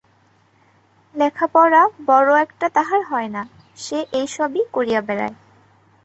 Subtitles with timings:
[1.15, 1.75] লেখাপড়
[2.05, 3.43] বড় একটা তাহার হয় না,
[3.77, 5.35] সে এই সবই করিয়া বেড়ায়।